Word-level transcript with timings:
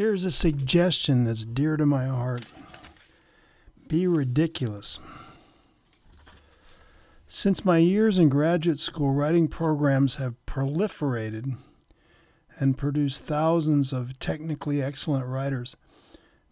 Here's 0.00 0.24
a 0.24 0.30
suggestion 0.30 1.24
that's 1.24 1.44
dear 1.44 1.76
to 1.76 1.84
my 1.84 2.06
heart 2.06 2.46
be 3.86 4.06
ridiculous. 4.06 4.98
Since 7.28 7.66
my 7.66 7.76
years 7.76 8.18
in 8.18 8.30
graduate 8.30 8.80
school, 8.80 9.12
writing 9.12 9.46
programs 9.46 10.14
have 10.14 10.42
proliferated 10.46 11.54
and 12.58 12.78
produced 12.78 13.24
thousands 13.24 13.92
of 13.92 14.18
technically 14.18 14.82
excellent 14.82 15.26
writers. 15.26 15.76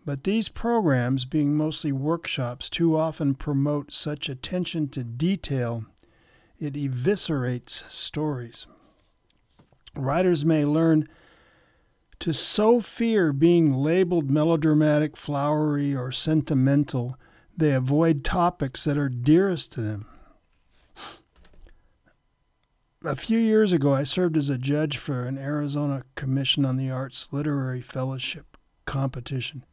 But 0.05 0.25
these 0.25 0.51
programs, 0.51 1.25
being 1.25 1.57
mostly 1.57 1.91
workshops, 1.91 2.69
too 2.69 2.99
often 2.99 3.35
promote 3.35 3.95
such 3.95 4.29
attention 4.29 4.91
to 4.91 5.03
detail 5.03 5.87
it 6.61 6.75
eviscerates 6.75 7.91
stories. 7.91 8.67
Writers 9.97 10.45
may 10.45 10.67
learn 10.67 11.09
to 12.21 12.33
so 12.33 12.81
fear 12.81 13.33
being 13.33 13.73
labeled 13.73 14.31
melodramatic, 14.31 15.17
flowery, 15.17 15.95
or 15.95 16.11
sentimental, 16.11 17.17
they 17.57 17.73
avoid 17.73 18.25
topics 18.25 18.85
that 18.85 18.99
are 18.99 19.09
dearest 19.09 19.73
to 19.73 19.81
them. 19.81 20.07
A 23.05 23.15
few 23.15 23.39
years 23.39 23.73
ago, 23.73 23.95
I 23.95 24.03
served 24.03 24.37
as 24.37 24.51
a 24.51 24.59
judge 24.59 24.97
for 24.97 25.25
an 25.25 25.39
Arizona 25.39 26.03
Commission 26.17 26.65
on 26.65 26.77
the 26.77 26.91
Arts 26.91 27.29
Literary 27.31 27.81
Fellowship 27.81 28.57
competition. 28.87 29.65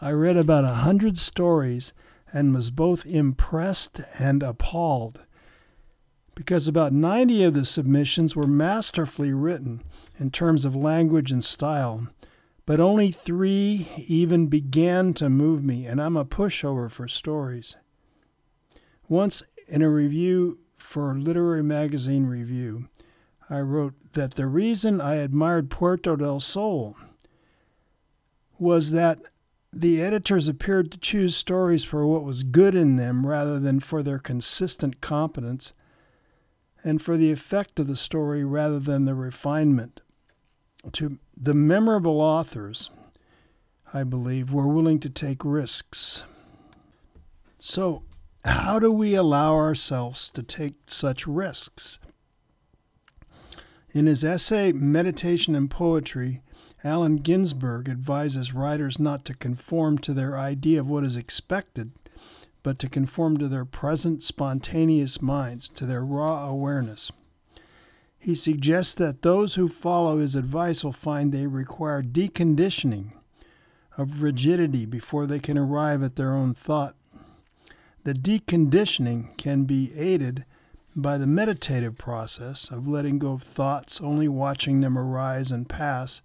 I 0.00 0.10
read 0.10 0.36
about 0.36 0.64
a 0.64 0.74
hundred 0.74 1.16
stories 1.18 1.92
and 2.32 2.54
was 2.54 2.70
both 2.70 3.04
impressed 3.06 4.00
and 4.18 4.42
appalled 4.42 5.22
because 6.34 6.66
about 6.66 6.92
90 6.92 7.44
of 7.44 7.54
the 7.54 7.64
submissions 7.64 8.34
were 8.34 8.46
masterfully 8.46 9.32
written 9.32 9.82
in 10.18 10.30
terms 10.30 10.64
of 10.64 10.74
language 10.74 11.30
and 11.30 11.44
style, 11.44 12.08
but 12.66 12.80
only 12.80 13.10
three 13.10 13.88
even 14.06 14.48
began 14.48 15.14
to 15.14 15.28
move 15.28 15.62
me, 15.62 15.86
and 15.86 16.00
I'm 16.00 16.16
a 16.16 16.24
pushover 16.24 16.90
for 16.90 17.06
stories. 17.06 17.76
Once 19.08 19.42
in 19.68 19.82
a 19.82 19.90
review 19.90 20.58
for 20.78 21.14
Literary 21.14 21.62
Magazine 21.62 22.26
Review, 22.26 22.88
I 23.50 23.60
wrote 23.60 23.94
that 24.14 24.34
the 24.34 24.46
reason 24.46 25.00
I 25.00 25.16
admired 25.16 25.70
Puerto 25.70 26.16
del 26.16 26.40
Sol 26.40 26.96
was 28.58 28.92
that 28.92 29.18
the 29.72 30.00
editors 30.00 30.48
appeared 30.48 30.92
to 30.92 30.98
choose 30.98 31.36
stories 31.36 31.84
for 31.84 32.06
what 32.06 32.24
was 32.24 32.44
good 32.44 32.74
in 32.74 32.96
them 32.96 33.26
rather 33.26 33.58
than 33.58 33.80
for 33.80 34.02
their 34.02 34.18
consistent 34.18 35.00
competence 35.00 35.72
and 36.84 37.00
for 37.00 37.16
the 37.16 37.32
effect 37.32 37.80
of 37.80 37.86
the 37.86 37.96
story 37.96 38.44
rather 38.44 38.78
than 38.78 39.06
the 39.06 39.14
refinement. 39.14 40.02
To 40.92 41.18
the 41.34 41.54
memorable 41.54 42.20
authors, 42.20 42.90
I 43.94 44.04
believe, 44.04 44.52
were 44.52 44.68
willing 44.68 45.00
to 45.00 45.08
take 45.08 45.44
risks. 45.44 46.24
So, 47.58 48.02
how 48.44 48.78
do 48.78 48.90
we 48.92 49.14
allow 49.14 49.54
ourselves 49.54 50.30
to 50.32 50.42
take 50.42 50.74
such 50.86 51.26
risks? 51.26 51.98
In 53.92 54.06
his 54.06 54.22
essay 54.22 54.72
Meditation 54.72 55.54
and 55.54 55.70
Poetry, 55.70 56.42
Allen 56.82 57.16
Ginsberg 57.16 57.88
advises 57.88 58.52
writers 58.52 58.98
not 58.98 59.24
to 59.24 59.34
conform 59.34 59.96
to 59.98 60.12
their 60.12 60.36
idea 60.36 60.80
of 60.80 60.88
what 60.88 61.04
is 61.04 61.16
expected 61.16 61.92
but 62.64 62.78
to 62.80 62.88
conform 62.88 63.36
to 63.36 63.46
their 63.46 63.66
present 63.66 64.24
spontaneous 64.24 65.22
minds, 65.22 65.68
to 65.68 65.86
their 65.86 66.04
raw 66.04 66.48
awareness. 66.48 67.12
He 68.18 68.34
suggests 68.34 68.94
that 68.94 69.20
those 69.20 69.54
who 69.54 69.68
follow 69.68 70.18
his 70.18 70.34
advice 70.34 70.82
will 70.82 70.92
find 70.92 71.30
they 71.30 71.46
require 71.46 72.02
deconditioning 72.02 73.12
of 73.98 74.22
rigidity 74.22 74.86
before 74.86 75.26
they 75.26 75.38
can 75.38 75.58
arrive 75.58 76.02
at 76.02 76.16
their 76.16 76.32
own 76.32 76.54
thought. 76.54 76.96
The 78.04 78.14
deconditioning 78.14 79.36
can 79.36 79.64
be 79.64 79.92
aided 79.94 80.46
by 80.96 81.18
the 81.18 81.26
meditative 81.26 81.98
process 81.98 82.70
of 82.70 82.88
letting 82.88 83.18
go 83.18 83.32
of 83.32 83.42
thoughts, 83.42 84.00
only 84.00 84.26
watching 84.26 84.80
them 84.80 84.96
arise 84.96 85.50
and 85.50 85.68
pass, 85.68 86.22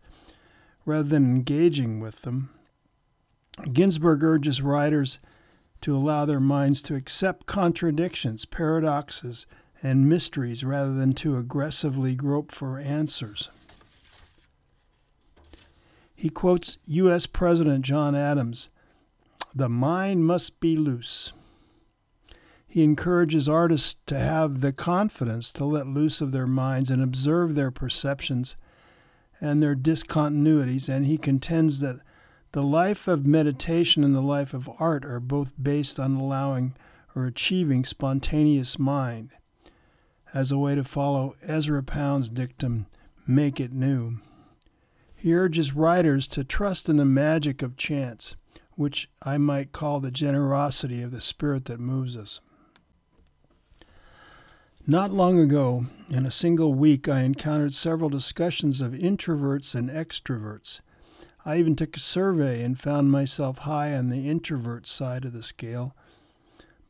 rather 0.86 1.04
than 1.04 1.26
engaging 1.26 2.00
with 2.00 2.22
them. 2.22 2.50
Ginsberg 3.74 4.24
urges 4.24 4.62
writers 4.62 5.20
to 5.82 5.96
allow 5.96 6.26
their 6.26 6.40
minds 6.40 6.82
to 6.84 6.96
accept 6.96 7.46
contradictions, 7.46 8.46
paradoxes, 8.46 9.46
and 9.82 10.10
mysteries 10.10 10.64
rather 10.64 10.94
than 10.94 11.14
to 11.14 11.38
aggressively 11.38 12.16
grope 12.16 12.52
for 12.52 12.80
answers. 12.80 13.50
He 16.16 16.30
quotes 16.30 16.78
U.S. 16.86 17.26
President 17.26 17.86
John 17.86 18.14
Adams 18.14 18.68
The 19.56 19.70
mind 19.70 20.26
must 20.26 20.60
be 20.60 20.76
loose. 20.76 21.32
He 22.68 22.84
encourages 22.84 23.48
artists 23.48 23.96
to 24.06 24.20
have 24.20 24.62
the 24.62 24.74
confidence 24.74 25.52
to 25.54 25.66
let 25.66 25.88
loose 25.88 26.22
of 26.22 26.32
their 26.32 26.46
minds 26.46 26.92
and 26.92 27.02
observe 27.02 27.56
their 27.56 27.72
perceptions 27.72 28.58
and 29.42 29.64
their 29.64 29.76
discontinuities, 29.76 30.90
and 30.90 31.06
he 31.06 31.18
contends 31.18 31.80
that 31.80 32.02
the 32.52 32.64
life 32.64 33.08
of 33.08 33.26
meditation 33.26 34.04
and 34.04 34.16
the 34.16 34.22
life 34.22 34.54
of 34.54 34.70
art 34.80 35.06
are 35.06 35.20
both 35.20 35.54
based 35.62 36.00
on 36.00 36.16
allowing 36.16 36.76
or 37.16 37.26
achieving 37.26 37.84
spontaneous 37.84 38.80
mind 38.80 39.30
as 40.34 40.52
a 40.52 40.58
way 40.58 40.76
to 40.76 40.84
follow 40.84 41.36
Ezra 41.42 41.84
Pound's 41.84 42.30
dictum, 42.30 42.88
make 43.28 43.60
it 43.60 43.72
new. 43.72 44.20
He 45.16 45.34
urges 45.34 45.76
writers 45.76 46.28
to 46.30 46.44
trust 46.44 46.88
in 46.88 46.96
the 46.96 47.06
magic 47.06 47.62
of 47.62 47.78
chance, 47.78 48.36
which 48.76 49.10
I 49.22 49.38
might 49.38 49.72
call 49.72 50.00
the 50.00 50.12
generosity 50.12 51.02
of 51.02 51.12
the 51.12 51.22
spirit 51.22 51.66
that 51.66 51.80
moves 51.80 52.16
us. 52.16 52.40
Not 54.88 55.12
long 55.12 55.40
ago, 55.40 55.86
in 56.10 56.26
a 56.26 56.32
single 56.32 56.74
week, 56.74 57.08
I 57.08 57.22
encountered 57.22 57.74
several 57.74 58.10
discussions 58.10 58.82
of 58.82 58.94
introverts 58.94 59.76
and 59.76 59.90
extroverts 59.90 60.80
I 61.50 61.58
even 61.58 61.76
took 61.76 61.98
a 61.98 62.00
survey 62.00 62.62
and 62.62 62.80
found 62.80 63.10
myself 63.10 63.60
high 63.60 63.96
on 63.96 64.10
the 64.10 64.30
introvert 64.30 64.86
side 64.86 65.26
of 65.26 65.34
the 65.34 65.42
scale. 65.42 65.96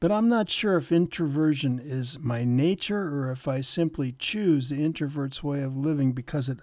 But 0.02 0.12
I'm 0.12 0.28
not 0.28 0.50
sure 0.50 0.76
if 0.76 0.92
introversion 0.92 1.80
is 1.80 2.20
my 2.20 2.44
nature 2.44 3.04
or 3.04 3.32
if 3.32 3.48
I 3.48 3.62
simply 3.62 4.16
choose 4.20 4.68
the 4.68 4.84
introvert's 4.84 5.42
way 5.42 5.62
of 5.62 5.78
living 5.78 6.12
because 6.12 6.50
it 6.50 6.60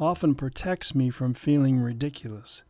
often 0.00 0.34
protects 0.34 0.94
me 0.94 1.10
from 1.10 1.34
feeling 1.34 1.78
ridiculous. 1.78 2.62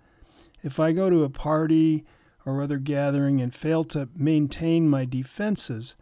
If 0.65 0.81
I 0.81 0.91
go 0.91 1.11
to 1.11 1.23
a 1.23 1.31
party 1.31 2.05
or 2.45 2.61
other 2.61 2.79
gathering 2.79 3.41
and 3.41 3.55
fail 3.55 3.85
to 3.85 4.09
maintain 4.17 4.89
my 4.89 5.05
defenses, 5.05 5.95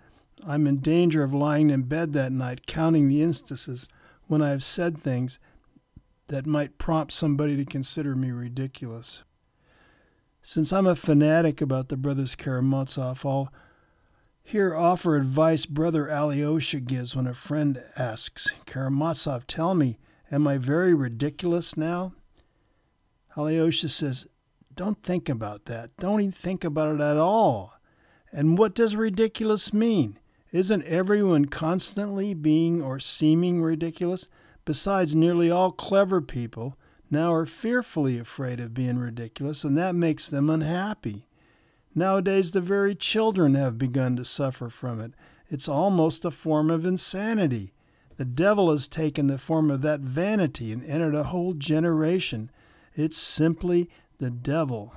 I'm 0.47 0.67
in 0.67 0.79
danger 0.79 1.23
of 1.23 1.35
lying 1.35 1.69
in 1.69 1.83
bed 1.83 2.15
that 2.15 2.33
night 2.33 2.67
counting 2.67 3.09
the 3.09 3.21
instances 3.21 3.87
when 4.27 4.41
I 4.41 4.49
have 4.49 4.65
said 4.65 4.97
things 4.97 5.39
that 6.29 6.47
might 6.47 6.79
prompt 6.79 7.13
somebody 7.13 7.57
to 7.57 7.65
consider 7.65 8.15
me 8.15 8.31
ridiculous. 8.31 9.23
Since 10.43 10.73
I'm 10.73 10.87
a 10.87 10.95
fanatic 10.95 11.61
about 11.61 11.89
the 11.89 11.97
brothers 11.97 12.35
Karamazov, 12.35 13.25
I'll 13.25 13.53
here 14.43 14.77
offer 14.77 15.17
advice 15.17 15.65
Brother 15.65 16.11
Alyosha 16.11 16.81
gives 16.81 17.17
when 17.17 17.27
a 17.27 17.33
friend 17.33 17.83
asks, 17.97 18.51
Karamazov, 18.67 19.47
tell 19.47 19.75
me, 19.75 19.99
am 20.31 20.47
I 20.47 20.59
very 20.59 20.93
ridiculous 20.93 21.79
now? 21.79 22.13
Alyosha 23.37 23.89
says, 23.89 24.27
Don't 24.75 25.03
think 25.03 25.29
about 25.29 25.65
that. 25.65 25.97
Don't 25.99 26.21
even 26.21 26.33
think 26.33 26.63
about 26.63 26.95
it 26.95 27.01
at 27.01 27.17
all. 27.17 27.75
And 28.31 28.59
what 28.59 28.75
does 28.75 28.97
ridiculous 28.97 29.73
mean? 29.73 30.19
Isn't 30.53 30.85
everyone 30.85 31.47
constantly 31.47 32.35
being 32.35 32.83
or 32.83 33.01
seeming 33.01 33.63
ridiculous? 33.63 34.29
Besides, 34.65 35.15
nearly 35.15 35.51
all 35.51 35.73
clever 35.73 36.21
people 36.21 36.77
now 37.11 37.33
are 37.33 37.47
fearfully 37.47 38.19
afraid 38.19 38.61
of 38.61 38.75
being 38.75 38.99
ridiculous, 38.99 39.65
and 39.65 39.77
that 39.77 39.95
makes 39.95 40.29
them 40.29 40.49
unhappy. 40.49 41.27
Nowadays, 41.95 42.53
the 42.53 42.61
very 42.61 42.95
children 42.95 43.55
have 43.55 43.79
begun 43.79 44.17
to 44.17 44.25
suffer 44.25 44.69
from 44.69 45.01
it. 45.01 45.13
It's 45.51 45.69
almost 45.69 46.25
a 46.25 46.31
form 46.31 46.71
of 46.71 46.87
insanity. 46.87 47.73
The 48.17 48.25
devil 48.25 48.71
has 48.71 48.89
taken 48.89 49.27
the 49.27 49.39
form 49.39 49.71
of 49.71 49.83
that 49.83 50.01
vanity 50.01 50.73
and 50.73 50.85
entered 50.85 51.15
a 51.15 51.25
whole 51.25 51.53
generation. 51.53 52.51
It's 52.95 53.17
simply 53.17 53.91
the 54.19 54.31
devil 54.31 54.95